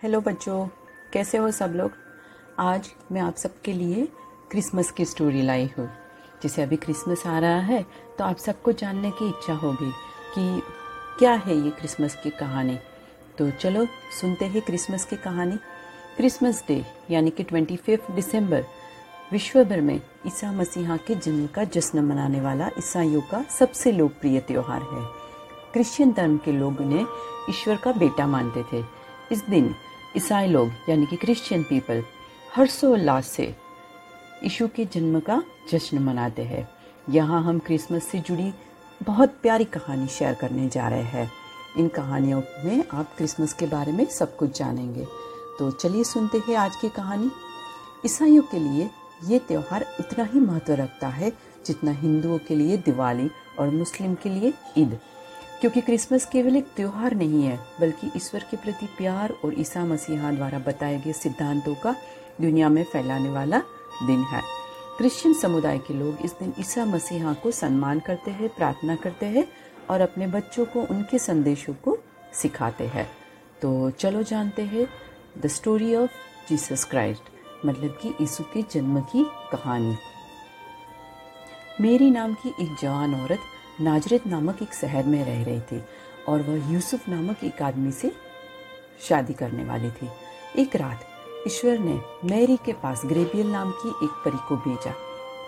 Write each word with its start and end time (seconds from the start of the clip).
Hello 0.00 0.20
बच्चों, 0.20 0.66
कैसे 1.12 1.38
हो 1.38 1.50
सब 1.50 1.72
लोग? 1.76 1.92
आज 2.58 2.90
मैं 3.12 3.20
आप 3.20 3.36
सबके 3.36 3.72
लिए 3.72 4.06
क्रिसमस 4.50 4.90
की 4.90 5.04
स्टोरी 5.04 5.40
लाई 5.42 5.64
हूँ। 5.78 5.86
जैसे 6.42 6.62
अभी 6.62 6.76
क्रिसमस 6.76 7.26
आ 7.26 7.38
रहा 7.38 7.58
है 7.60 7.82
तो 8.18 8.24
आप 8.24 8.36
सबको 8.36 8.72
जानने 8.72 9.10
की 9.10 9.28
इच्छा 9.28 9.52
होगी 9.52 9.90
कि 10.34 10.62
क्या 11.18 11.32
है 11.36 11.56
ये 11.56 11.70
क्रिसमस 11.70 12.14
की 12.14 12.30
कहानी। 12.30 12.78
तो 13.38 13.50
चलो 13.50 13.84
सुनते 14.20 14.44
हैं 14.44 14.62
क्रिसमस 14.62 15.04
की 15.04 15.16
कहानी। 15.16 15.56
क्रिसमस 16.16 16.62
डे, 16.68 16.84
यानी 17.10 17.30
कि 17.30 17.42
ट्वेंटी 17.42 17.76
फिफ्थ 17.76 18.10
दिसंबर 18.10 18.64
विश्व 19.32 19.62
भर 19.64 19.80
में 19.80 20.00
ईसा 20.26 20.52
मसीहा 20.52 20.96
के 20.96 21.14
जन्म 21.16 21.46
का 21.46 21.64
जश्न 21.66 22.04
मनाने 22.04 22.40
वाला 22.40 22.68
ईसाइयों 22.78 23.22
का 23.30 23.42
सबसे 23.58 23.92
लोकप्रिय 23.92 24.40
त्योहार 24.40 24.82
है। 24.82 25.04
क्रिश्चियन 25.72 26.12
धर्म 26.12 26.36
के 26.36 26.52
लोग 26.52 26.80
उन्हें 26.80 27.06
ईश्वर 27.50 27.76
का 27.76 27.92
बेटा 27.94 28.26
मानते 28.26 28.62
थे। 28.72 28.84
इस 29.32 29.44
दिन 29.44 29.74
ईसाई 30.16 30.46
लोग, 30.46 30.70
यानी 30.88 31.06
कि 31.06 31.16
क्रिश्चियन 31.16 31.62
पीपल 31.62 32.02
हर्षोल्लास 32.54 33.26
से 33.26 33.44
यीशु 34.42 34.68
के 34.68 34.84
जन्म 34.84 35.18
का 35.20 35.42
जश्न 35.72 35.98
मनाते 35.98 36.42
हैं। 36.42 36.68
यहाँ 37.10 37.42
हम 37.42 37.58
क्रिसमस 37.58 38.04
से 38.04 38.18
जुड़ी 38.18 38.52
बहुत 39.02 39.34
प्यारी 39.42 39.64
कहानी 39.64 40.06
शेयर 40.06 40.34
करने 40.34 40.68
जा 40.68 40.88
रहे 40.88 41.02
हैं। 41.02 41.30
इन 41.78 41.88
कहानियों 41.88 42.40
में 42.64 42.84
आप 42.92 43.14
क्रिसमस 43.16 43.52
के 43.52 43.66
बारे 43.66 43.92
में 43.92 44.04
सब 44.06 44.36
कुछ 44.36 44.58
जानेंगे। 44.58 45.04
तो 45.58 45.70
चलिए 45.70 46.04
सुनते 46.04 46.38
हैं 46.38 46.56
आज 46.56 46.76
की 46.76 46.88
कहानी। 46.88 47.30
ईसाइयों 48.06 48.42
के 48.42 48.58
लिए 48.58 48.90
ये 49.24 49.38
त्यौहार 49.38 49.84
उतना 50.00 50.24
ही 50.24 50.40
महत्व 50.40 50.72
रखता 50.72 51.08
है 51.08 51.32
जितना 51.66 51.92
हिंदुओं 51.92 52.38
के 52.38 52.54
लिए 52.54 52.76
दिवाली 52.76 53.30
और 53.58 53.70
मुस्लिम 53.70 54.14
के 54.14 54.28
लिए 54.28 54.52
ईद। 54.78 54.98
क्योंकि 55.60 55.80
क्रिसमस 55.80 56.24
केवल 56.26 56.56
एक 56.56 56.66
त्योहार 56.76 57.14
नहीं 57.14 57.42
है, 57.42 57.58
बल्कि 57.80 58.10
ईश्वर 58.16 58.40
के 58.40 58.56
प्रति 58.56 58.86
प्यार 58.86 59.32
और 59.44 59.60
ईसा 59.60 59.84
मसीहा 59.84 60.30
द्वारा 60.32 60.58
बताए 60.58 60.98
गए 61.00 61.12
सिद्धांतों 61.12 61.74
का 61.74 61.94
दुनिया 62.40 62.68
में 62.68 62.84
फैलाने 62.84 63.28
वाला 63.28 63.58
दिन 64.06 64.22
है। 64.22 64.42
क्रिश्चियन 64.98 65.34
समुदाय 65.34 65.78
के 65.78 65.94
लोग 65.94 66.18
इस 66.24 66.32
दिन 66.32 66.52
ईसा 66.60 66.84
मसीहा 66.84 67.32
को 67.32 67.50
सम्मान 67.50 68.00
करते 68.00 68.30
हैं, 68.30 68.48
प्रार्थना 68.48 68.96
करते 68.96 69.26
हैं 69.26 69.46
और 69.90 70.00
अपने 70.00 70.26
बच्चों 70.26 70.64
को 70.64 70.82
उनके 70.82 71.18
संदेशों 71.18 71.74
को 71.74 71.98
सिखाते 72.32 72.86
हैं। 72.86 73.10
तो 73.62 73.90
चलो 73.90 74.22
जानते 74.22 74.62
हैं 74.62 74.86
the 75.38 75.46
story 75.46 75.94
of 75.94 76.10
Jesus 76.48 76.84
Christ 76.84 77.22
मतलब 77.66 77.98
कि 78.02 78.08
यीशु 78.20 78.44
के 78.44 78.62
जन्म 78.62 79.00
की 79.00 79.26
कहानी। 79.52 79.96
मेरी 81.80 82.10
नाम 82.10 82.34
की 82.34 82.48
एक 82.48 82.76
जवान 82.82 83.14
औरत 83.14 83.38
नाजरत 83.80 84.26
नामक 84.26 84.62
एक 84.62 84.72
शहर 84.74 85.04
में 85.04 85.24
रह 85.24 85.42
रही 85.44 85.60
थी 85.60 85.84
और 86.28 86.42
वह 86.42 86.72
यूसुफ 86.72 87.08
नामक 87.08 87.44
एक 87.44 87.62
आदमी 87.62 87.92
से 87.92 88.12
शादी 89.08 89.32
करने 89.32 89.64
वाली 89.64 89.90
थी। 89.90 90.08
एक 90.60 90.76
रात 90.76 91.00
ईश्वर 91.46 91.78
ने 91.78 92.00
मैरी 92.24 92.56
के 92.56 92.72
पास 92.72 93.02
ग्रेबियल 93.06 93.46
नाम 93.46 93.70
की 93.70 93.88
एक 93.88 94.10
परी 94.24 94.38
को 94.48 94.56
भेजा। 94.56 94.92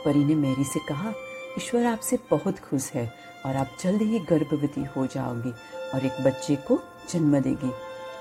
परी 0.04 0.24
ने 0.24 0.34
मैरी 0.34 0.64
से 0.64 0.80
कहा, 0.88 1.12
ईश्वर 1.58 1.86
आपसे 1.86 2.18
बहुत 2.30 2.58
खुश 2.58 2.90
है 2.92 3.12
और 3.46 3.56
आप 3.56 3.76
जल्द 3.80 4.02
ही 4.02 4.18
गर्भवती 4.18 4.84
हो 4.96 5.06
जाओगी 5.06 5.52
और 5.94 6.06
एक 6.06 6.24
बच्चे 6.24 6.56
को 6.56 6.78
जन्म 7.12 7.38
देगी। 7.40 7.72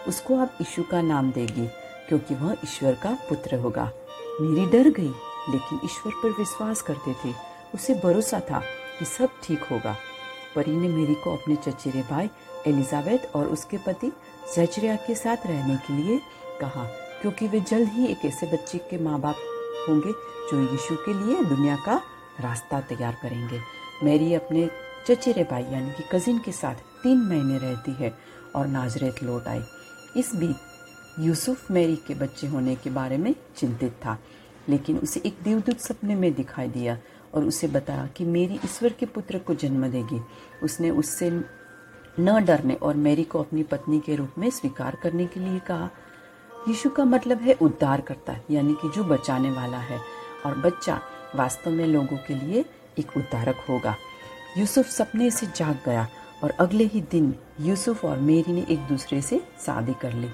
उसको 0.08 0.40
आप 0.40 0.58
यीशु 0.62 0.84
का 0.84 1.02
नाम 1.02 1.32
देगी, 1.32 1.68
क्योंकि 2.08 2.36
वह 2.36 2.56
ईश्वर 2.64 2.94
का 2.94 3.18
पुत्र 3.30 3.56
होगा। 3.56 3.92
मेरी 4.42 4.66
डर 4.66 4.90
गई, 4.90 5.14
लेकिन 5.50 5.80
ईश्वर 5.86 6.14
पर 6.23 6.30
विश्वास 6.30 6.82
करते 6.82 7.14
थे। 7.14 7.34
उसे 7.76 7.94
भरोसा 7.94 8.40
था 8.40 8.64
कि 9.00 9.05
सब 9.08 9.30
ठीक 9.44 9.64
होगा। 9.64 9.95
परी 10.55 10.72
ने 10.72 10.88
मेरी 10.88 11.16
को 11.16 11.36
अपने 11.36 11.55
चचेरे 11.58 12.02
भाई 12.09 12.30
एलिजाबेथ 12.67 13.36
और 13.36 13.47
उसके 13.47 13.78
पति 13.78 14.11
जचरिया 14.55 14.95
के 14.97 15.16
साथ 15.16 15.45
रहने 15.47 15.75
के 15.78 15.94
लिए 15.94 16.19
कहा, 16.61 16.83
क्योंकि 17.22 17.47
वे 17.47 17.59
जल्द 17.61 17.89
ही 17.89 18.05
एक 18.05 18.25
ऐसे 18.25 18.47
बच्चे 18.47 18.77
के 18.89 18.97
माँ 18.97 19.20
बाप 19.20 19.36
होंगे 19.89 20.11
जो 20.52 20.61
यीशु 20.61 20.95
के 20.95 21.14
लिए 21.16 21.44
दुनिया 21.45 21.75
का 21.86 22.02
रास्ता 22.42 22.80
तैयार 22.81 23.17
करेंगे। 23.22 23.59
मेरी 24.04 24.33
अपने 24.33 24.70
चचेरे 25.08 25.43
भाई 25.43 25.64
यानी 25.64 25.92
कि 25.92 26.04
कजिन 26.11 26.39
के 26.39 26.52
साथ 26.52 26.76
तीन 27.04 27.17
महीने 27.20 27.58
रहती 27.58 27.92
है 27.93 28.14
और 28.55 28.67
नाजरेत 28.67 29.23
लौट 29.23 29.48
आई। 29.48 29.61
इस 30.17 30.36
बीच 30.36 30.55
यूसुफ 31.20 31.71
मेरी 31.71 31.95
के 32.08 32.14
बच्चे 32.15 32.48
होने 32.48 32.76
के 32.76 32.89
बारे 32.89 33.17
में 33.17 33.33
चिंतित 33.58 33.92
था, 34.05 34.17
लेकिन 34.70 34.98
उसे 34.98 35.21
एक 35.26 35.38
देवदूत 35.43 35.80
सपने 35.80 36.15
में 36.15 36.33
दिखाई 36.33 36.67
दिया 36.67 36.98
और 37.34 37.44
उसे 37.44 37.67
बताया 37.67 38.08
कि 38.08 38.26
मेरी 38.26 38.54
ईश्वर 38.54 38.94
के 38.94 39.06
पुत्र 39.06 39.40
को 39.40 39.54
जन्म 39.54 39.88
देगी। 39.88 40.22
उसने 40.64 40.90
उससे 40.90 41.44
न 42.20 42.45
डरने 42.45 42.73
और 42.73 42.95
मेरी 42.95 43.23
को 43.23 43.40
अपनी 43.40 43.64
पत्नी 43.64 44.00
के 44.00 44.16
रूप 44.16 44.30
में 44.38 44.50
स्वीकार 44.50 44.98
करने 45.04 45.26
के 45.26 45.39
लिए 45.39 45.60
कहा। 45.60 45.89
यीशु 46.68 46.89
का 46.89 47.06
मतलब 47.06 47.42
है 47.42 47.54
उद्धार 47.54 48.02
करता, 48.02 48.36
यानी 48.52 48.73
कि 48.73 48.89
जो 48.95 49.04
बचाने 49.04 49.52
वाला 49.52 49.78
है। 49.78 50.00
और 50.45 50.58
बच्चा 50.58 51.02
वास्तव 51.36 51.72
में 51.72 51.88
लोगों 51.88 52.18
के 52.18 52.36
लिए 52.36 52.66
एक 53.00 53.18
उद्धारक 53.18 53.56
होगा। 53.70 53.95
यूसुफ 54.58 54.86
सपने 54.86 55.32
से 55.32 55.48
जाग 55.56 55.80
गया 55.86 56.08
और 56.44 56.50
अगले 56.50 56.84
ही 56.84 57.02
दिन 57.02 57.36
यूसुफ 57.62 58.06
और 58.06 58.18
मेरी 58.18 58.54
ने 58.54 58.66
एक 58.70 58.80
दूसरे 58.80 59.22
से 59.22 59.42
शादी 59.66 59.94
कर 59.94 60.14
ली। 60.14 60.30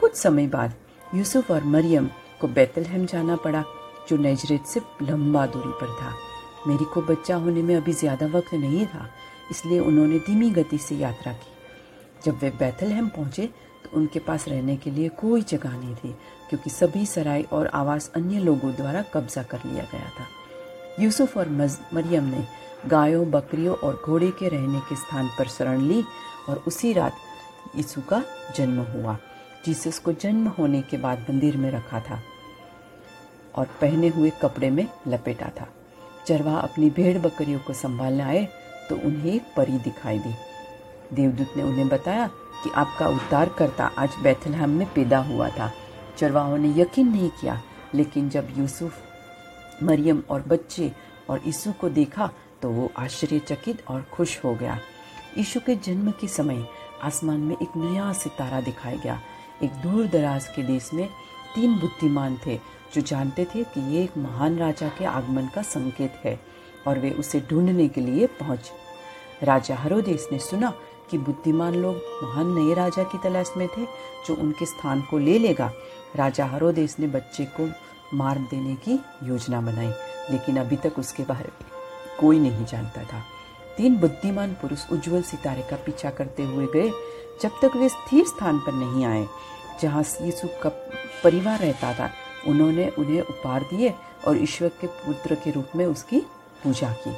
कुछ 0.00 0.14
समय 0.14 0.46
बाद 0.46 0.74
यूसुफ 1.14 1.50
और 1.50 1.64
मरियम 1.64 2.10
को 2.40 2.48
बैतलहम 2.48 3.06
जाना 3.06 3.36
पड़ा। 3.36 3.64
जो 4.08 4.16
नजरेत 4.18 4.66
से 4.66 4.80
लंबा 5.02 5.46
दूरी 5.46 5.72
पर 5.80 5.94
था। 6.00 6.14
मेरी 6.66 6.84
को 6.84 7.02
बच्चा 7.04 7.36
होने 7.36 7.62
में 7.62 7.74
अभी 7.76 7.92
ज़्यादा 7.94 8.26
वक्त 8.28 8.54
नहीं 8.54 8.86
था, 8.86 9.08
इसलिए 9.50 9.78
उन्होंने 9.80 10.18
धीमी 10.20 10.50
गति 10.52 10.78
से 10.78 10.94
यात्रा 10.96 11.32
की। 11.32 11.54
जब 12.24 12.38
वे 12.38 12.50
बैतलहम 12.50 13.08
पहुँचे 13.08 13.46
तो 13.84 13.96
उनके 13.96 14.18
पास 14.18 14.48
रहने 14.48 14.76
के 14.76 14.90
लिए 14.90 15.08
कोई 15.16 15.42
जगह 15.42 15.72
नहीं 15.72 15.94
थी, 15.94 16.14
क्योंकि 16.48 16.70
सभी 16.70 17.04
सराय 17.06 17.42
और 17.52 17.66
आवास 17.74 18.10
अन्य 18.16 18.38
लोगों 18.40 18.72
द्वारा 18.74 19.02
कब्जा 19.14 19.42
कर 19.42 19.60
लिया 19.64 19.84
गया 19.84 20.08
था। 20.10 20.26
यूसुफ 21.00 21.36
और 21.36 21.48
मरियम 21.48 22.24
ने 22.24 22.44
गायों, 22.86 23.30
बकरियों 23.30 23.74
और 23.76 24.02
घोड़े 24.06 24.30
के 24.30 24.48
रहने 24.48 24.80
के 24.88 24.96
स्थान 24.96 25.28
पर 25.38 25.48
शरण 25.48 25.80
ली 25.80 26.02
और 26.48 26.62
उसी 26.66 26.92
रात 26.92 27.16
यीशु 27.76 28.00
का 28.02 28.22
जन्म 28.56 28.80
हुआ। 28.92 29.16
जीसस 29.66 29.98
को 29.98 30.12
जन्म 30.14 30.46
होने 30.48 30.80
के 30.82 30.96
बाद 30.98 31.26
मंदिर 31.30 31.56
में 31.56 31.70
रखा 31.70 32.00
था। 32.00 32.20
और 33.58 33.66
पहने 33.80 34.08
हुए 34.08 34.30
कपड़े 34.42 34.70
में 34.70 34.86
लपेटा 35.08 35.48
था। 35.60 35.68
चरवा 36.26 36.56
अपनी 36.58 36.90
भेड़ 36.90 37.18
बकरियों 37.18 37.58
को 37.58 37.72
संभालने 37.72 38.22
आए 38.22 38.44
तो 38.88 38.96
उन्हें 38.98 39.32
एक 39.32 39.42
परी 39.56 39.78
दिखाई 39.80 40.18
दी। 40.18 40.34
देवदूत 41.12 41.56
ने 41.56 41.62
उन्हें 41.62 41.88
बताया 41.88 42.26
कि 42.62 42.70
आपका 42.72 43.08
उद्धार 43.08 43.48
करता 43.48 43.90
आज 43.98 44.14
बैथलहम 44.22 44.70
में 44.70 44.86
पैदा 44.94 45.18
हुआ 45.18 45.48
था। 45.48 45.70
चरवाहों 46.18 46.58
ने 46.58 46.72
यकीन 46.80 47.08
नहीं 47.08 47.30
किया, 47.30 47.60
लेकिन 47.94 48.28
जब 48.28 48.48
यूसुफ, 48.56 49.02
मरियम 49.82 50.22
और 50.30 50.42
बच्चे 50.42 50.92
और 51.30 51.40
यीशु 51.46 51.72
को 51.72 51.88
देखा 51.90 52.30
तो 52.62 52.70
वो 52.70 52.90
आश्चर्यचकित 52.98 53.82
और 53.88 54.02
खुश 54.12 54.38
हो 54.44 54.54
गया। 54.54 54.78
यीशु 55.38 55.60
के 55.60 55.74
जन्म 55.76 56.10
के 56.10 56.28
समय 56.28 56.64
आसमान 57.02 57.40
में 57.40 57.54
एक 57.54 57.76
नया 57.76 58.12
सितारा 58.12 58.60
दिखाया 58.60 58.96
गया। 58.96 59.20
एक 59.62 59.72
दूर 59.82 60.06
दराज 60.06 60.46
के 60.48 60.62
देश 60.62 60.90
में 60.94 61.08
तीन 61.54 61.74
बुद्धिमान 61.78 62.38
थे 62.46 62.58
जो 62.94 63.00
जानते 63.00 63.44
थे 63.44 63.64
कि 63.64 63.80
ये 63.94 64.02
एक 64.04 64.16
महान 64.18 64.58
राजा 64.58 64.88
के 64.88 65.04
आगमन 65.04 65.48
का 65.54 65.62
संकेत 65.62 66.20
है 66.24 66.40
और 66.86 66.98
वे 66.98 67.10
उसे 67.10 67.40
ढूँढने 67.40 67.88
के 67.88 68.00
लिए 68.00 68.26
पहुँच। 68.26 68.70
राजा 69.42 69.76
हरोदेश 69.76 70.28
ने 70.32 70.38
सुना 70.38 70.72
कि 71.10 71.18
बुद्धिमान 71.18 71.74
लोग 71.74 71.96
महान 72.22 72.54
नए 72.54 72.74
राजा 72.74 73.02
की 73.02 73.18
तलाश 73.18 73.52
में 73.56 73.68
थे, 73.68 73.84
जो 74.26 74.34
उनके 74.34 74.66
स्थान 74.66 75.02
को 75.02 75.18
ले 75.18 75.38
लेगा। 75.38 75.72
राजा 76.16 76.46
हरोदेश 76.46 76.96
ने 77.00 77.06
बच्चे 77.06 77.44
को 77.44 77.68
मार 78.14 78.38
देने 78.38 78.74
की 78.74 78.98
योजना 79.28 79.60
बनाई, 79.60 79.90
लेकिन 80.30 80.56
अभी 80.56 80.76
तक 80.76 80.98
उसके 80.98 81.22
बारे 81.22 81.50
में 81.60 81.70
कोई 82.20 82.38
नहीं 82.38 82.64
जानता 82.64 83.02
था। 83.02 83.22
तीन 83.76 83.96
बुद्धिमान 83.96 84.52
पुरुष 84.52 84.90
उज्जवल 84.92 85.22
सितारे 85.22 85.62
का 85.62 85.76
पीछा 85.76 86.10
करते 86.10 86.42
हुए 86.42 86.66
गए, 86.66 86.90
जब 87.42 87.50
तक 87.62 87.76
वे 87.76 87.88
स्थिर 87.88 88.24
स्थान 88.24 88.58
पर 88.58 88.72
नहीं 88.72 89.04
आए, 89.04 89.26
जहाँ 89.80 90.02
यीशु 90.22 90.48
का 90.62 90.68
परिवार 91.24 91.58
रहता 91.58 91.94
था। 91.94 92.10
उन्होंने 92.46 92.88
उन्हें 92.88 93.20
उपहार 93.20 93.62
दिए 93.70 93.92
और 94.26 94.42
ईश्वर 94.42 94.68
के 94.80 94.86
पुत्र 94.86 95.34
के 95.34 95.50
रूप 95.50 95.76
में 95.76 95.84
उसकी 95.86 96.20
पूजा 96.62 96.92
की। 96.98 97.10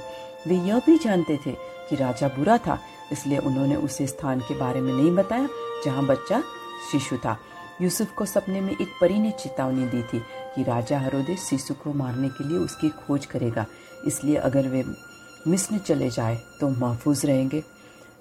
वे 0.47 0.57
यह 0.59 0.79
भी 0.87 0.97
जानते 0.99 1.37
थे 1.37 1.53
कि 1.89 1.97
राजा 1.97 2.29
बुरा 2.29 2.57
था, 2.59 2.79
इसलिए 3.13 3.39
उन्होंने 3.39 3.77
उसे 3.77 4.07
स्थान 4.07 4.41
के 4.41 4.55
बारे 4.59 4.81
में 4.81 4.93
नहीं 4.93 5.15
बताया, 5.17 5.49
जहाँ 5.85 6.07
बच्चा 6.07 6.43
शिशु 6.91 7.17
था। 7.17 7.39
यूसुफ 7.83 8.13
को 8.15 8.25
सपने 8.25 8.61
में 8.61 8.73
एक 8.73 8.89
परी 9.01 9.19
ने 9.19 9.31
चेतावनी 9.33 9.87
दी 9.87 10.03
थी 10.03 10.19
कि 10.55 10.63
राजा 10.65 10.99
हरोदे 10.99 11.37
शिशु 11.39 11.75
को 11.75 11.93
मारने 11.95 12.29
के 12.29 12.49
लिए 12.49 12.59
उसकी 12.59 12.89
खोज 12.99 13.27
करेगा, 13.27 13.67
इसलिए 14.07 14.37
अगर 14.39 14.69
वे 14.69 14.85
मिस्र 15.47 15.79
चले 15.79 16.09
जाए 16.11 16.37
तो 16.61 16.69
महफूज 16.71 17.25
रहेंगे। 17.27 17.63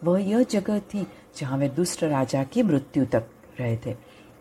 वह 0.04 0.22
यह 0.22 0.44
जगह 0.44 0.80
थी 0.90 1.06
जहाँ 1.38 1.58
वे 1.58 1.70
दुष्ट 1.70 2.04
राजा 2.04 2.44
की 2.44 2.64
मृत्यु 2.64 3.06
तक 3.06 3.28
रहे 3.60 3.78
थे। 3.78 3.96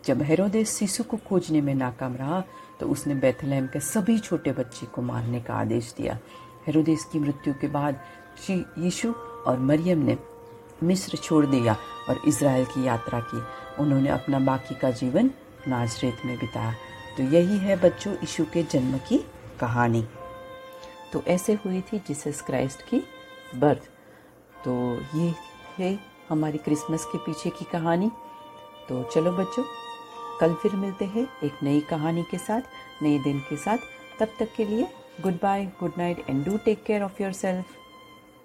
जब 0.07 0.21
हेरोदेस 0.21 0.77
शिशु 0.77 1.03
को 1.03 1.17
खोजने 1.17 1.61
में 1.61 1.73
नाकाम 1.75 2.15
रहा 2.15 2.43
तो 2.79 2.87
उसने 2.87 3.15
बैथलहम 3.15 3.67
के 3.67 3.79
सभी 3.79 4.17
छोटे 4.19 4.51
बच्चे 4.51 4.85
को 4.85 5.01
मारने 5.01 5.41
का 5.41 5.53
आदेश 5.53 5.93
दिया। 5.97 6.17
हेरोदेस 6.67 7.03
की 7.03 7.19
मृत्यु 7.19 7.53
के 7.53 7.67
बाद 7.67 7.99
श्री 8.45 8.55
यीशु 8.77 9.11
और 9.47 9.59
मरियम 9.59 9.99
ने 9.99 10.17
मिस्र 10.83 11.17
छोड़ 11.17 11.45
दिया 11.45 11.75
और 12.09 12.21
इसराइल 12.27 12.65
की 12.65 12.85
यात्रा 12.85 13.19
की। 13.19 13.41
उन्होंने 13.83 14.09
अपना 14.09 14.39
बाकी 14.39 14.75
का 14.75 14.91
जीवन 14.91 15.31
नाजरेत 15.67 16.25
में 16.25 16.37
बिताया। 16.37 16.73
तो 17.17 17.23
यही 17.23 17.57
है 17.57 17.75
बच्चों 17.81 18.13
यीशु 18.13 18.45
के 18.53 18.63
जन्म 18.63 18.97
की 18.97 19.17
कहानी। 19.59 20.05
तो 21.13 21.23
ऐसे 21.27 21.53
हुई 21.53 21.81
थी 21.81 21.99
जीसस 21.99 22.41
क्राइस्ट 22.41 22.81
की 22.89 23.01
बर्थ। 23.55 23.89
तो 24.65 24.73
ये 25.15 25.33
है 25.77 25.97
हमारी 26.29 26.57
क्रिसमस 26.57 27.05
के 27.05 27.17
पीछे 27.17 27.49
की 27.49 27.65
कहानी। 27.71 28.11
तो 28.89 29.03
चलो 29.03 29.31
बच्चों 29.31 29.63
कल 30.39 30.53
फिर 30.53 30.75
मिलते 30.75 31.05
हैं 31.05 31.27
एक 31.43 31.63
नई 31.63 31.79
कहानी 31.79 32.23
के 32.31 32.37
साथ, 32.37 32.61
नए 33.01 33.19
दिन 33.19 33.39
के 33.39 33.57
साथ। 33.57 33.77
तब 34.19 34.27
तक 34.39 34.53
के 34.55 34.65
लिए 34.65 34.87
goodbye 35.33 35.65
good 35.79 35.91
night 35.97 36.23
and 36.29 36.45
do 36.45 36.57
take 36.57 36.83
care 36.83 37.03
of 37.03 37.21
yourself 37.33 37.65